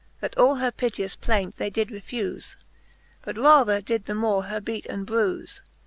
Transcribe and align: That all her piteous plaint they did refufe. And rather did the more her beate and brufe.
That 0.19 0.35
all 0.35 0.55
her 0.55 0.71
piteous 0.71 1.15
plaint 1.15 1.57
they 1.57 1.69
did 1.69 1.89
refufe. 1.89 2.55
And 3.23 3.37
rather 3.37 3.81
did 3.81 4.05
the 4.05 4.15
more 4.15 4.45
her 4.45 4.59
beate 4.59 4.87
and 4.87 5.05
brufe. 5.05 5.61